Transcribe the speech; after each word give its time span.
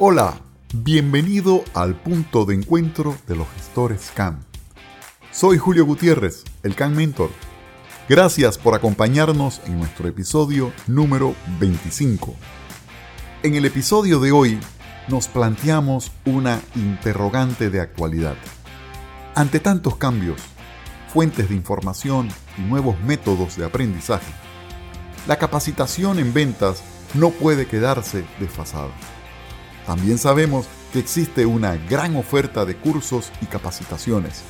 Hola, 0.00 0.38
bienvenido 0.72 1.64
al 1.74 1.96
punto 1.96 2.44
de 2.44 2.54
encuentro 2.54 3.16
de 3.26 3.34
los 3.34 3.48
gestores 3.56 4.12
CAM. 4.14 4.44
Soy 5.32 5.58
Julio 5.58 5.84
Gutiérrez, 5.86 6.44
el 6.62 6.76
CAM 6.76 6.94
Mentor. 6.94 7.30
Gracias 8.08 8.58
por 8.58 8.76
acompañarnos 8.76 9.60
en 9.66 9.76
nuestro 9.80 10.06
episodio 10.06 10.72
número 10.86 11.34
25. 11.58 12.32
En 13.42 13.56
el 13.56 13.64
episodio 13.64 14.20
de 14.20 14.30
hoy 14.30 14.60
nos 15.08 15.26
planteamos 15.26 16.12
una 16.24 16.60
interrogante 16.76 17.68
de 17.68 17.80
actualidad. 17.80 18.36
Ante 19.34 19.58
tantos 19.58 19.96
cambios, 19.96 20.40
fuentes 21.12 21.48
de 21.48 21.56
información 21.56 22.28
y 22.56 22.60
nuevos 22.60 23.00
métodos 23.00 23.56
de 23.56 23.64
aprendizaje, 23.64 24.32
la 25.26 25.38
capacitación 25.38 26.20
en 26.20 26.32
ventas 26.32 26.84
no 27.14 27.30
puede 27.30 27.66
quedarse 27.66 28.24
desfasada. 28.38 28.92
También 29.88 30.18
sabemos 30.18 30.66
que 30.92 30.98
existe 30.98 31.46
una 31.46 31.76
gran 31.76 32.14
oferta 32.16 32.66
de 32.66 32.76
cursos 32.76 33.32
y 33.40 33.46
capacitaciones. 33.46 34.42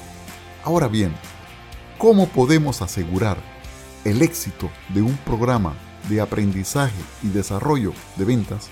Ahora 0.64 0.88
bien, 0.88 1.14
¿cómo 1.96 2.26
podemos 2.26 2.82
asegurar 2.82 3.36
el 4.04 4.20
éxito 4.22 4.68
de 4.92 5.00
un 5.00 5.16
programa 5.18 5.74
de 6.08 6.20
aprendizaje 6.20 7.00
y 7.22 7.28
desarrollo 7.28 7.92
de 8.16 8.24
ventas? 8.24 8.68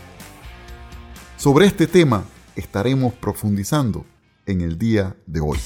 Sobre 1.36 1.66
este 1.66 1.86
tema 1.86 2.24
estaremos 2.56 3.14
profundizando 3.14 4.04
en 4.44 4.60
el 4.60 4.76
día 4.76 5.14
de 5.24 5.40
hoy. 5.40 5.58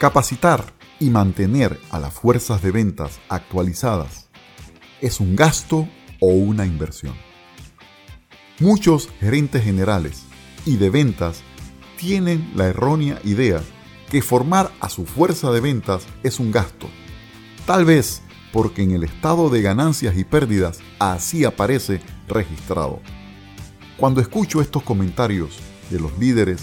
Capacitar 0.00 0.64
y 0.98 1.10
mantener 1.10 1.78
a 1.92 2.00
las 2.00 2.12
fuerzas 2.12 2.60
de 2.60 2.72
ventas 2.72 3.20
actualizadas 3.28 4.21
es 5.02 5.20
un 5.20 5.36
gasto 5.36 5.86
o 6.20 6.28
una 6.28 6.64
inversión. 6.64 7.14
Muchos 8.60 9.10
gerentes 9.20 9.62
generales 9.62 10.22
y 10.64 10.76
de 10.76 10.88
ventas 10.88 11.42
tienen 11.98 12.52
la 12.54 12.68
errónea 12.68 13.20
idea 13.24 13.60
que 14.08 14.22
formar 14.22 14.70
a 14.80 14.88
su 14.88 15.04
fuerza 15.04 15.50
de 15.50 15.60
ventas 15.60 16.04
es 16.22 16.38
un 16.38 16.52
gasto. 16.52 16.88
Tal 17.66 17.84
vez 17.84 18.22
porque 18.52 18.82
en 18.82 18.92
el 18.92 19.02
estado 19.02 19.50
de 19.50 19.62
ganancias 19.62 20.16
y 20.16 20.24
pérdidas 20.24 20.78
así 20.98 21.44
aparece 21.44 22.00
registrado. 22.28 23.00
Cuando 23.96 24.20
escucho 24.20 24.60
estos 24.60 24.82
comentarios 24.82 25.58
de 25.90 25.98
los 25.98 26.16
líderes, 26.18 26.62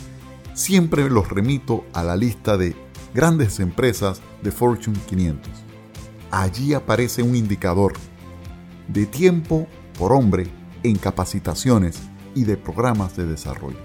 siempre 0.53 1.09
los 1.09 1.29
remito 1.29 1.85
a 1.93 2.03
la 2.03 2.15
lista 2.15 2.57
de 2.57 2.75
grandes 3.13 3.59
empresas 3.59 4.21
de 4.41 4.51
Fortune 4.51 4.99
500. 5.07 5.51
Allí 6.31 6.73
aparece 6.73 7.23
un 7.23 7.35
indicador 7.35 7.93
de 8.89 9.05
tiempo 9.05 9.67
por 9.97 10.11
hombre 10.11 10.47
en 10.83 10.97
capacitaciones 10.97 11.99
y 12.35 12.43
de 12.43 12.57
programas 12.57 13.15
de 13.15 13.25
desarrollo. 13.25 13.79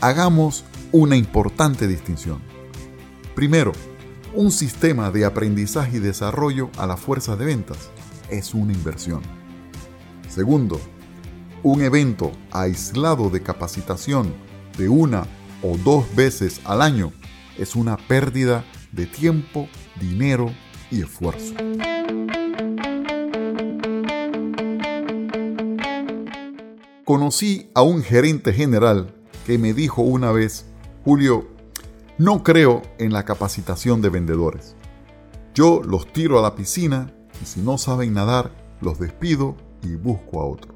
Hagamos 0.00 0.64
una 0.92 1.16
importante 1.16 1.86
distinción. 1.86 2.40
Primero, 3.34 3.72
un 4.34 4.50
sistema 4.50 5.10
de 5.10 5.24
aprendizaje 5.24 5.96
y 5.96 6.00
desarrollo 6.00 6.70
a 6.78 6.86
la 6.86 6.96
fuerza 6.96 7.36
de 7.36 7.46
ventas 7.46 7.90
es 8.30 8.54
una 8.54 8.72
inversión. 8.72 9.22
Segundo, 10.28 10.80
un 11.62 11.82
evento 11.82 12.32
aislado 12.52 13.30
de 13.30 13.42
capacitación 13.42 14.32
de 14.76 14.88
una 14.88 15.26
o 15.62 15.76
dos 15.78 16.14
veces 16.14 16.60
al 16.64 16.82
año 16.82 17.12
es 17.56 17.74
una 17.74 17.96
pérdida 17.96 18.64
de 18.92 19.06
tiempo, 19.06 19.68
dinero 20.00 20.52
y 20.90 21.02
esfuerzo. 21.02 21.54
Conocí 27.08 27.70
a 27.72 27.80
un 27.80 28.02
gerente 28.02 28.52
general 28.52 29.14
que 29.46 29.56
me 29.56 29.72
dijo 29.72 30.02
una 30.02 30.30
vez, 30.30 30.66
Julio, 31.06 31.48
no 32.18 32.42
creo 32.42 32.82
en 32.98 33.14
la 33.14 33.24
capacitación 33.24 34.02
de 34.02 34.10
vendedores. 34.10 34.76
Yo 35.54 35.80
los 35.82 36.12
tiro 36.12 36.38
a 36.38 36.42
la 36.42 36.54
piscina 36.54 37.10
y 37.42 37.46
si 37.46 37.62
no 37.62 37.78
saben 37.78 38.12
nadar, 38.12 38.52
los 38.82 38.98
despido 38.98 39.56
y 39.82 39.94
busco 39.94 40.42
a 40.42 40.44
otro. 40.44 40.74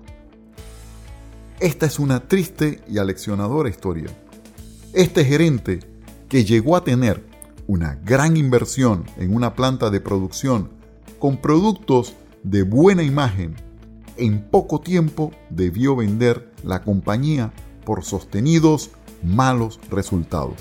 Esta 1.61 1.85
es 1.85 1.99
una 1.99 2.27
triste 2.27 2.81
y 2.89 2.97
aleccionadora 2.97 3.69
historia. 3.69 4.09
Este 4.95 5.27
gerente, 5.27 5.81
que 6.31 6.47
llegó 6.47 6.77
a 6.77 6.83
tener 6.83 7.27
una 7.67 7.97
gran 7.97 8.39
inversión 8.39 9.05
en 9.19 9.37
una 9.37 9.55
planta 9.55 9.91
de 9.91 10.01
producción 10.01 10.71
con 11.19 11.37
productos 11.37 12.15
de 12.43 12.63
buena 12.63 13.03
imagen 13.03 13.55
en 14.17 14.43
poco 14.43 14.81
tiempo 14.81 15.33
debió 15.51 15.97
vender 15.97 16.53
la 16.65 16.83
compañía 16.83 17.53
por 17.85 18.05
sostenidos 18.05 18.91
malos 19.23 19.81
resultados. 19.91 20.55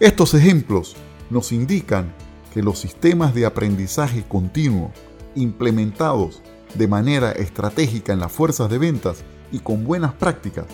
Estos 0.00 0.34
ejemplos 0.34 0.96
nos 1.30 1.52
indican 1.52 2.12
que 2.52 2.62
los 2.62 2.78
sistemas 2.78 3.34
de 3.34 3.46
aprendizaje 3.46 4.24
continuo 4.28 4.92
implementados 5.34 6.42
de 6.74 6.88
manera 6.88 7.32
estratégica 7.32 8.12
en 8.12 8.20
las 8.20 8.32
fuerzas 8.32 8.70
de 8.70 8.78
ventas 8.78 9.24
y 9.52 9.60
con 9.60 9.84
buenas 9.84 10.12
prácticas 10.14 10.66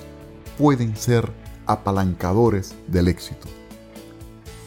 pueden 0.58 0.96
ser 0.96 1.30
apalancadores 1.66 2.74
del 2.88 3.08
éxito. 3.08 3.46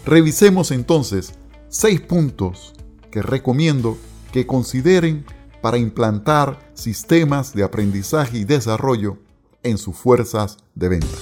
Revisemos 0.05 0.71
entonces 0.71 1.33
seis 1.69 2.01
puntos 2.01 2.73
que 3.11 3.21
recomiendo 3.21 3.97
que 4.31 4.47
consideren 4.47 5.25
para 5.63 5.78
implantar 5.78 6.59
sistemas 6.74 7.53
de 7.56 7.63
aprendizaje 7.63 8.40
y 8.40 8.44
desarrollo 8.44 9.19
en 9.63 9.78
sus 9.78 9.96
fuerzas 9.96 10.57
de 10.75 10.90
venta. 10.90 11.18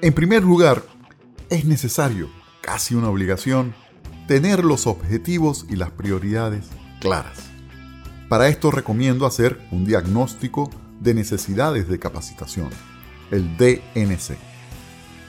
En 0.00 0.14
primer 0.14 0.42
lugar, 0.42 0.82
es 1.50 1.66
necesario, 1.66 2.30
casi 2.62 2.94
una 2.94 3.10
obligación, 3.10 3.74
tener 4.26 4.64
los 4.64 4.86
objetivos 4.86 5.66
y 5.68 5.76
las 5.76 5.90
prioridades 5.90 6.68
claras. 7.00 7.50
Para 8.30 8.48
esto 8.48 8.70
recomiendo 8.70 9.26
hacer 9.26 9.60
un 9.70 9.84
diagnóstico 9.84 10.70
de 11.00 11.12
necesidades 11.12 11.86
de 11.86 11.98
capacitación, 11.98 12.70
el 13.30 13.58
DNC. 13.58 14.38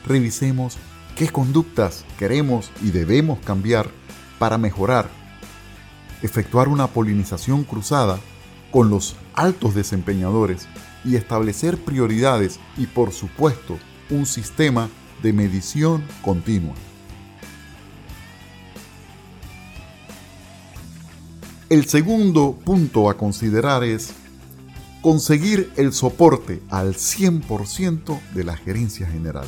Revisemos 0.08 0.78
qué 1.16 1.30
conductas 1.30 2.06
queremos 2.18 2.72
y 2.82 2.92
debemos 2.92 3.40
cambiar 3.40 3.90
para 4.40 4.58
mejorar, 4.58 5.10
efectuar 6.22 6.68
una 6.68 6.88
polinización 6.88 7.64
cruzada 7.64 8.20
con 8.72 8.90
los 8.90 9.16
altos 9.34 9.76
desempeñadores 9.76 10.68
y 11.04 11.16
establecer 11.16 11.78
prioridades 11.78 12.60
y 12.78 12.88
por 12.88 13.12
supuesto 13.12 13.78
un 14.10 14.26
sistema 14.26 14.90
de 15.22 15.34
medición 15.34 16.04
continua. 16.22 16.74
El 21.70 21.86
segundo 21.86 22.58
punto 22.66 23.10
a 23.10 23.16
considerar 23.16 23.84
es 23.84 24.12
conseguir 25.02 25.72
el 25.78 25.94
soporte 25.94 26.62
al 26.70 26.96
100% 26.96 28.20
de 28.34 28.44
la 28.44 28.58
gerencia 28.58 29.08
general. 29.08 29.48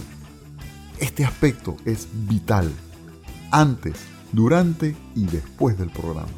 Este 1.04 1.26
aspecto 1.26 1.76
es 1.84 2.08
vital 2.14 2.72
antes, 3.52 3.96
durante 4.32 4.96
y 5.16 5.26
después 5.26 5.78
del 5.78 5.90
programa. 5.90 6.32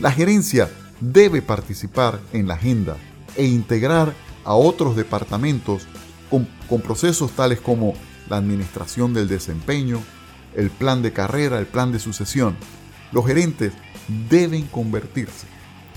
La 0.00 0.10
gerencia 0.10 0.68
debe 1.00 1.40
participar 1.40 2.18
en 2.32 2.48
la 2.48 2.54
agenda 2.54 2.96
e 3.36 3.44
integrar 3.44 4.12
a 4.44 4.54
otros 4.54 4.96
departamentos 4.96 5.86
con, 6.30 6.48
procesos 6.80 7.30
tales 7.30 7.60
como 7.60 7.94
la 8.28 8.38
administración 8.38 9.14
del 9.14 9.28
desempeño, 9.28 10.02
el 10.56 10.70
plan 10.70 11.00
de 11.00 11.12
carrera, 11.12 11.60
el 11.60 11.66
plan 11.66 11.92
de 11.92 12.00
sucesión. 12.00 12.56
Los 13.12 13.24
gerentes 13.24 13.72
deben 14.28 14.66
convertirse 14.66 15.46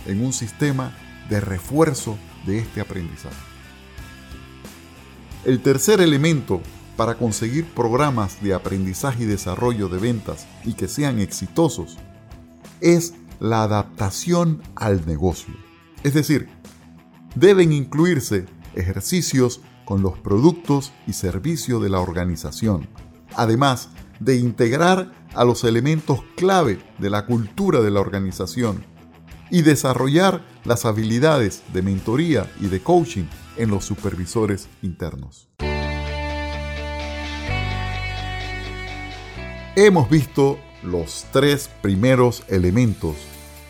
en 0.06 0.24
un 0.24 0.32
sistema 0.32 0.96
de 1.28 1.42
refuerzo 1.42 2.20
de 2.46 2.60
este 2.60 2.82
aprendizaje. 2.82 3.36
El 5.44 5.60
tercer 5.64 6.02
elemento 6.02 6.62
para 6.96 7.16
conseguir 7.16 7.66
programas 7.74 8.42
de 8.42 8.54
aprendizaje 8.54 9.24
y 9.24 9.28
desarrollo 9.28 9.90
de 9.90 10.00
ventas 10.00 10.48
y 10.64 10.74
que 10.74 10.88
sean 10.88 11.20
exitosos 11.20 11.98
es 12.82 13.14
la 13.40 13.64
adaptación 13.64 14.62
al 14.76 15.06
negocio. 15.06 15.54
Es 16.04 16.14
decir, 16.14 16.50
deben 17.36 17.72
incluirse 17.72 18.46
ejercicios 18.76 19.62
con 19.86 20.02
los 20.02 20.18
productos 20.18 20.94
y 21.08 21.14
servicios 21.14 21.82
de 21.82 21.90
la 21.90 22.00
organización, 22.00 22.88
además 23.36 23.90
de 24.20 24.38
integrar 24.38 25.12
a 25.34 25.44
los 25.44 25.64
elementos 25.64 26.22
clave 26.36 26.80
de 27.00 27.10
la 27.10 27.26
cultura 27.26 27.82
de 27.82 27.92
la 27.92 28.00
organización 28.00 28.86
y 29.50 29.62
desarrollar 29.62 30.46
las 30.64 30.86
habilidades 30.86 31.64
de 31.74 31.82
mentoría 31.82 32.50
y 32.60 32.68
de 32.68 32.82
coaching 32.82 33.26
en 33.58 33.70
los 33.70 33.86
supervisores 33.86 34.68
internos. 34.82 35.50
Hemos 39.76 40.08
visto 40.08 40.60
los 40.84 41.26
tres 41.32 41.68
primeros 41.82 42.44
elementos 42.48 43.16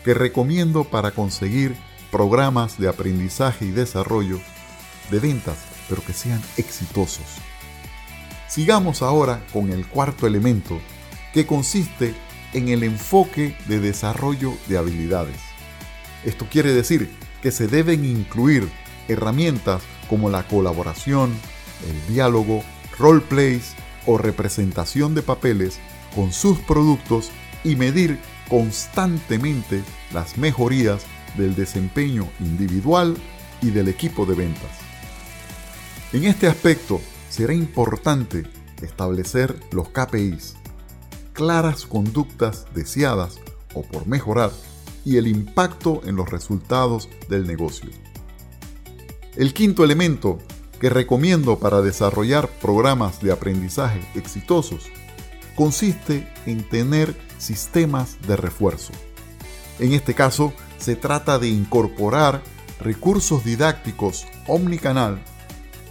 que 0.04 0.12
recomiendo 0.12 0.84
para 0.84 1.12
conseguir 1.12 1.74
programas 2.12 2.78
de 2.78 2.88
aprendizaje 2.88 3.64
y 3.64 3.70
desarrollo 3.70 4.38
de 5.10 5.18
ventas, 5.18 5.56
pero 5.88 6.04
que 6.04 6.12
sean 6.12 6.42
exitosos. 6.58 7.24
Sigamos 8.48 9.00
ahora 9.00 9.46
con 9.50 9.70
el 9.70 9.86
cuarto 9.86 10.26
elemento, 10.26 10.78
que 11.32 11.46
consiste 11.46 12.14
en 12.52 12.68
el 12.68 12.82
enfoque 12.82 13.56
de 13.66 13.80
desarrollo 13.80 14.52
de 14.68 14.76
habilidades. 14.76 15.40
Esto 16.22 16.46
quiere 16.50 16.74
decir 16.74 17.08
que 17.42 17.50
se 17.50 17.66
deben 17.66 18.04
incluir 18.04 18.68
herramientas 19.08 19.80
como 20.10 20.28
la 20.28 20.46
colaboración, 20.46 21.34
el 21.88 22.14
diálogo, 22.14 22.62
roleplays 22.98 23.72
o 24.04 24.18
representación 24.18 25.14
de 25.14 25.22
papeles 25.22 25.80
con 26.14 26.32
sus 26.32 26.58
productos 26.58 27.30
y 27.62 27.76
medir 27.76 28.18
constantemente 28.48 29.82
las 30.12 30.36
mejorías 30.38 31.04
del 31.36 31.54
desempeño 31.54 32.28
individual 32.40 33.16
y 33.62 33.70
del 33.70 33.88
equipo 33.88 34.26
de 34.26 34.34
ventas. 34.34 34.70
En 36.12 36.24
este 36.24 36.46
aspecto 36.46 37.00
será 37.28 37.54
importante 37.54 38.44
establecer 38.82 39.58
los 39.72 39.88
KPIs, 39.88 40.54
claras 41.32 41.86
conductas 41.86 42.66
deseadas 42.74 43.40
o 43.74 43.82
por 43.82 44.06
mejorar 44.06 44.52
y 45.04 45.16
el 45.16 45.26
impacto 45.26 46.02
en 46.04 46.16
los 46.16 46.30
resultados 46.30 47.08
del 47.28 47.46
negocio. 47.46 47.90
El 49.36 49.52
quinto 49.52 49.82
elemento 49.82 50.38
que 50.80 50.90
recomiendo 50.90 51.58
para 51.58 51.82
desarrollar 51.82 52.48
programas 52.60 53.20
de 53.20 53.32
aprendizaje 53.32 54.00
exitosos 54.14 54.84
consiste 55.54 56.26
en 56.46 56.62
tener 56.68 57.14
sistemas 57.38 58.18
de 58.26 58.36
refuerzo. 58.36 58.92
En 59.78 59.92
este 59.92 60.14
caso, 60.14 60.52
se 60.78 60.96
trata 60.96 61.38
de 61.38 61.48
incorporar 61.48 62.42
recursos 62.80 63.44
didácticos 63.44 64.26
omnicanal 64.46 65.22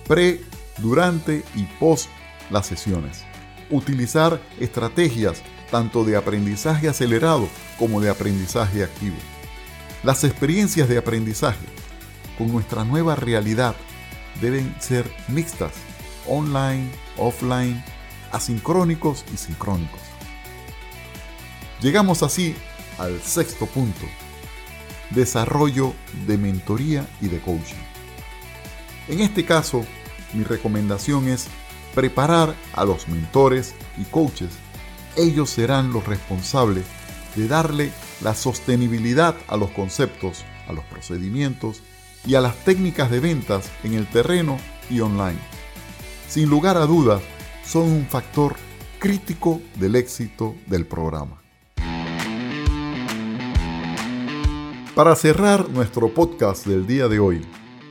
pre, 0.07 0.42
durante 0.77 1.44
y 1.56 1.63
post 1.80 2.10
las 2.50 2.68
sesiones. 2.68 3.24
Utilizar 3.69 4.42
estrategias 4.60 5.42
tanto 5.71 6.04
de 6.04 6.16
aprendizaje 6.16 6.88
acelerado 6.88 7.48
como 7.80 8.00
de 8.00 8.09
aprendizaje 8.09 8.83
activo. 8.83 9.16
Las 10.04 10.24
experiencias 10.24 10.88
de 10.88 10.98
aprendizaje 10.98 11.66
con 12.38 12.51
nuestra 12.51 12.83
nueva 12.83 13.16
realidad 13.16 13.75
deben 14.42 14.75
ser 14.80 15.09
mixtas, 15.27 15.71
online, 16.27 16.92
offline, 17.18 17.83
asincrónicos 18.33 19.24
y 19.33 19.38
sincrónicos. 19.38 20.01
Llegamos 21.81 22.24
así 22.24 22.56
al 22.97 23.21
sexto 23.21 23.65
punto, 23.65 24.06
desarrollo 25.12 25.94
de 26.27 26.38
mentoría 26.38 27.07
y 27.21 27.27
de 27.27 27.39
coaching. 27.39 27.75
En 29.07 29.19
este 29.19 29.45
caso, 29.45 29.85
mi 30.33 30.44
recomendación 30.44 31.27
es 31.27 31.47
preparar 31.94 32.56
a 32.74 32.85
los 32.85 33.07
mentores 33.07 33.75
y 33.97 34.03
coaches. 34.06 34.50
Ellos 35.15 35.50
serán 35.50 35.94
los 35.94 36.07
responsables 36.07 36.85
de 37.35 37.47
darle 37.47 37.91
la 38.21 38.33
sostenibilidad 38.35 39.35
a 39.47 39.57
los 39.57 39.69
conceptos, 39.71 40.45
a 40.68 40.74
los 40.74 40.83
procedimientos 40.85 41.81
y 42.25 42.35
a 42.35 42.41
las 42.41 42.56
técnicas 42.63 43.12
de 43.12 43.19
ventas 43.19 43.69
en 43.83 43.94
el 43.94 44.07
terreno 44.07 44.57
y 44.89 45.01
online. 45.01 45.39
Sin 46.30 46.50
lugar 46.50 46.77
a 46.77 46.85
dudas, 46.85 47.21
son 47.65 47.83
un 47.83 48.06
factor 48.06 48.56
crítico 49.00 49.62
del 49.75 49.95
éxito 49.95 50.56
del 50.68 50.86
programa. 50.86 51.42
Para 54.95 55.15
cerrar 55.15 55.69
nuestro 55.69 56.13
podcast 56.13 56.68
del 56.68 56.86
día 56.86 57.07
de 57.07 57.19
hoy, 57.19 57.42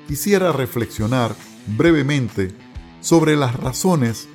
quisiera 0.06 0.52
reflexionar 0.52 1.34
brevemente 1.66 2.54
sobre 3.00 3.34
las 3.34 3.56
razones 3.56 4.28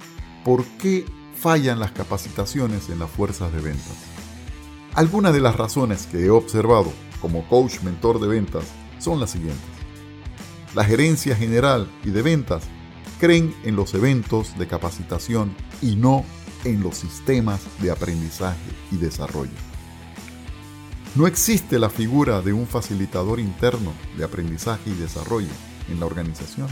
por 0.43 0.65
qué 0.77 1.05
fallan 1.35 1.79
las 1.79 1.91
capacitaciones 1.91 2.89
en 2.89 2.99
las 2.99 3.09
fuerzas 3.09 3.53
de 3.53 3.61
ventas. 3.61 3.95
Algunas 4.93 5.33
de 5.33 5.41
las 5.41 5.55
razones 5.55 6.07
que 6.07 6.25
he 6.25 6.29
observado 6.29 6.91
como 7.21 7.47
coach 7.47 7.81
mentor 7.81 8.19
de 8.19 8.27
ventas 8.27 8.65
son 8.99 9.19
las 9.19 9.31
siguientes. 9.31 9.63
La 10.75 10.83
gerencia 10.83 11.35
general 11.35 11.89
y 12.03 12.09
de 12.09 12.21
ventas 12.21 12.63
creen 13.19 13.55
en 13.63 13.75
los 13.75 13.93
eventos 13.93 14.57
de 14.57 14.67
capacitación 14.67 15.55
y 15.81 15.95
no 15.95 16.23
en 16.63 16.81
los 16.81 16.97
sistemas 16.97 17.61
de 17.81 17.91
aprendizaje 17.91 18.71
y 18.91 18.97
desarrollo. 18.97 19.51
No 21.15 21.25
existe 21.25 21.79
la 21.79 21.89
figura 21.89 22.41
de 22.41 22.53
un 22.53 22.67
facilitador 22.67 23.39
interno 23.39 23.93
de 24.17 24.23
aprendizaje 24.23 24.91
y 24.91 24.93
desarrollo 24.93 25.47
en 25.89 25.99
la 25.99 26.05
organización. 26.05 26.67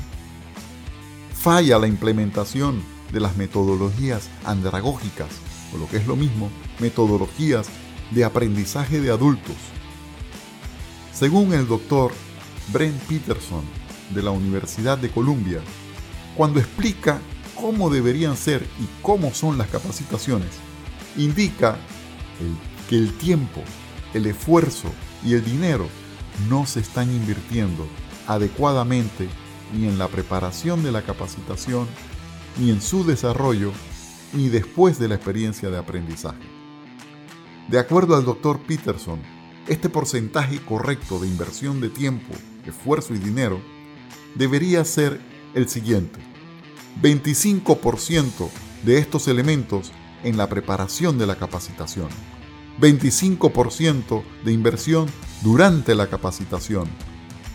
Falla 1.33 1.79
la 1.79 1.87
implementación 1.87 2.83
de 3.11 3.19
las 3.19 3.37
metodologías 3.37 4.29
andragógicas, 4.43 5.29
o 5.73 5.77
lo 5.77 5.87
que 5.87 5.97
es 5.97 6.07
lo 6.07 6.15
mismo, 6.15 6.49
metodologías 6.79 7.67
de 8.11 8.23
aprendizaje 8.23 9.01
de 9.01 9.09
adultos. 9.09 9.55
Según 11.13 11.53
el 11.53 11.67
doctor 11.67 12.11
Brent 12.71 13.01
Peterson 13.03 13.63
de 14.13 14.21
la 14.21 14.31
Universidad 14.31 14.97
de 14.97 15.09
Columbia, 15.09 15.61
cuando 16.35 16.59
explica 16.59 17.19
cómo 17.55 17.89
deberían 17.89 18.37
ser 18.37 18.63
y 18.79 18.87
cómo 19.01 19.33
son 19.33 19.57
las 19.57 19.67
capacitaciones, 19.67 20.49
indica 21.17 21.77
que 22.89 22.95
el 22.97 23.13
tiempo, 23.17 23.61
el 24.13 24.25
esfuerzo 24.25 24.91
y 25.23 25.33
el 25.33 25.43
dinero 25.43 25.87
no 26.49 26.65
se 26.65 26.81
están 26.81 27.09
invirtiendo 27.09 27.87
adecuadamente 28.27 29.27
ni 29.73 29.87
en 29.87 29.97
la 29.97 30.07
preparación 30.07 30.83
de 30.83 30.91
la 30.91 31.01
capacitación, 31.01 31.87
ni 32.57 32.69
en 32.69 32.81
su 32.81 33.03
desarrollo, 33.05 33.71
ni 34.33 34.49
después 34.49 34.99
de 34.99 35.07
la 35.07 35.15
experiencia 35.15 35.69
de 35.69 35.77
aprendizaje. 35.77 36.43
De 37.67 37.79
acuerdo 37.79 38.15
al 38.15 38.25
Dr. 38.25 38.59
Peterson, 38.59 39.19
este 39.67 39.89
porcentaje 39.89 40.59
correcto 40.59 41.19
de 41.19 41.27
inversión 41.27 41.81
de 41.81 41.89
tiempo, 41.89 42.33
esfuerzo 42.65 43.15
y 43.15 43.17
dinero 43.17 43.59
debería 44.35 44.85
ser 44.85 45.19
el 45.55 45.67
siguiente. 45.67 46.19
25% 47.01 48.49
de 48.83 48.99
estos 48.99 49.27
elementos 49.27 49.91
en 50.23 50.37
la 50.37 50.47
preparación 50.47 51.17
de 51.17 51.25
la 51.25 51.35
capacitación. 51.35 52.09
25% 52.79 54.23
de 54.43 54.51
inversión 54.51 55.07
durante 55.41 55.95
la 55.95 56.07
capacitación. 56.07 56.87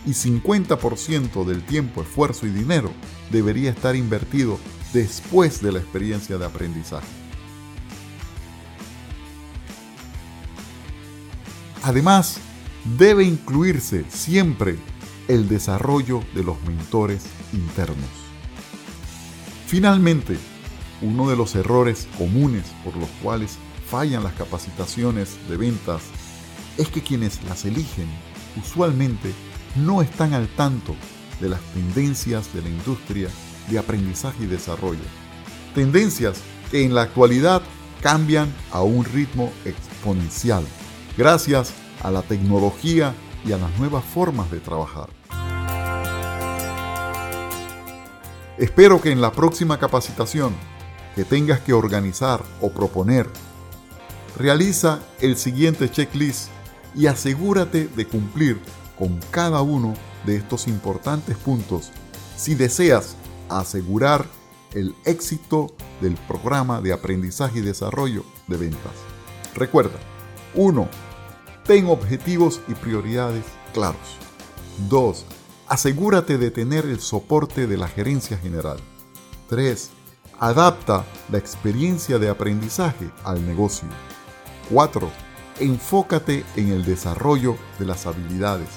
Y 0.05 0.11
50% 0.11 1.45
del 1.45 1.63
tiempo, 1.63 2.01
esfuerzo 2.01 2.47
y 2.47 2.49
dinero 2.49 2.91
debería 3.29 3.69
estar 3.69 3.95
invertido 3.95 4.59
después 4.93 5.61
de 5.61 5.71
la 5.71 5.79
experiencia 5.79 6.37
de 6.37 6.45
aprendizaje. 6.45 7.07
Además, 11.83 12.37
debe 12.97 13.23
incluirse 13.23 14.05
siempre 14.09 14.77
el 15.31 15.47
desarrollo 15.47 16.21
de 16.35 16.43
los 16.43 16.61
mentores 16.63 17.23
internos. 17.53 18.09
Finalmente, 19.65 20.37
uno 21.01 21.29
de 21.29 21.37
los 21.37 21.55
errores 21.55 22.09
comunes 22.17 22.65
por 22.83 22.97
los 22.97 23.07
cuales 23.23 23.57
fallan 23.89 24.23
las 24.23 24.33
capacitaciones 24.33 25.37
de 25.47 25.55
ventas 25.55 26.01
es 26.77 26.89
que 26.89 27.01
quienes 27.01 27.41
las 27.45 27.63
eligen 27.63 28.09
usualmente 28.61 29.31
no 29.77 30.01
están 30.01 30.33
al 30.33 30.49
tanto 30.49 30.97
de 31.39 31.47
las 31.47 31.61
tendencias 31.73 32.53
de 32.53 32.63
la 32.63 32.67
industria 32.67 33.29
de 33.69 33.79
aprendizaje 33.79 34.43
y 34.43 34.47
desarrollo. 34.47 34.99
Tendencias 35.73 36.41
que 36.71 36.83
en 36.83 36.93
la 36.93 37.03
actualidad 37.03 37.61
cambian 38.01 38.53
a 38.69 38.81
un 38.81 39.05
ritmo 39.05 39.53
exponencial 39.63 40.65
gracias 41.17 41.71
a 42.03 42.11
la 42.11 42.21
tecnología 42.21 43.15
y 43.45 43.53
a 43.53 43.57
las 43.57 43.79
nuevas 43.79 44.03
formas 44.03 44.51
de 44.51 44.59
trabajar. 44.59 45.20
Espero 48.61 49.01
que 49.01 49.09
en 49.09 49.21
la 49.21 49.31
próxima 49.31 49.79
capacitación 49.79 50.53
que 51.15 51.25
tengas 51.25 51.61
que 51.61 51.73
organizar 51.73 52.43
o 52.61 52.69
proponer, 52.69 53.27
realiza 54.37 54.99
el 55.19 55.35
siguiente 55.35 55.89
checklist 55.89 56.49
y 56.93 57.07
asegúrate 57.07 57.87
de 57.87 58.05
cumplir 58.05 58.61
con 58.99 59.19
cada 59.31 59.63
uno 59.63 59.95
de 60.27 60.35
estos 60.35 60.67
importantes 60.67 61.37
puntos 61.37 61.89
si 62.37 62.53
deseas 62.53 63.15
asegurar 63.49 64.27
el 64.75 64.93
éxito 65.05 65.73
del 65.99 66.13
programa 66.27 66.81
de 66.81 66.93
aprendizaje 66.93 67.57
y 67.57 67.61
desarrollo 67.63 68.23
de 68.45 68.57
ventas. 68.57 68.93
Recuerda, 69.55 69.97
1. 70.53 70.87
Ten 71.65 71.87
objetivos 71.87 72.61
y 72.67 72.75
prioridades 72.75 73.43
claros. 73.73 74.17
2. 74.87 75.25
Asegúrate 75.71 76.37
de 76.37 76.51
tener 76.51 76.83
el 76.83 76.99
soporte 76.99 77.65
de 77.65 77.77
la 77.77 77.87
gerencia 77.87 78.37
general. 78.37 78.77
3. 79.47 79.89
Adapta 80.37 81.05
la 81.31 81.37
experiencia 81.37 82.19
de 82.19 82.27
aprendizaje 82.27 83.09
al 83.23 83.45
negocio. 83.47 83.87
4. 84.69 85.09
Enfócate 85.61 86.43
en 86.57 86.73
el 86.73 86.83
desarrollo 86.83 87.55
de 87.79 87.85
las 87.85 88.05
habilidades. 88.05 88.67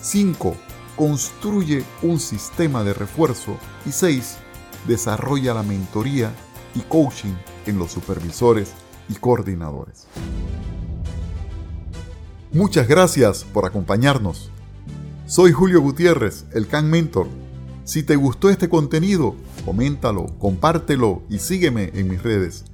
5. 0.00 0.56
Construye 0.96 1.84
un 2.02 2.18
sistema 2.18 2.82
de 2.82 2.92
refuerzo. 2.92 3.56
Y 3.86 3.92
6. 3.92 4.38
Desarrolla 4.88 5.54
la 5.54 5.62
mentoría 5.62 6.34
y 6.74 6.80
coaching 6.80 7.34
en 7.66 7.78
los 7.78 7.92
supervisores 7.92 8.72
y 9.08 9.14
coordinadores. 9.14 10.08
Muchas 12.50 12.88
gracias 12.88 13.44
por 13.44 13.64
acompañarnos. 13.64 14.50
Soy 15.30 15.52
Julio 15.52 15.80
Gutiérrez, 15.80 16.44
el 16.54 16.66
Can 16.66 16.90
Mentor. 16.90 17.28
Si 17.84 18.02
te 18.02 18.16
gustó 18.16 18.50
este 18.50 18.68
contenido, 18.68 19.36
coméntalo, 19.64 20.26
compártelo 20.40 21.22
y 21.30 21.38
sígueme 21.38 21.92
en 21.94 22.08
mis 22.08 22.20
redes. 22.20 22.64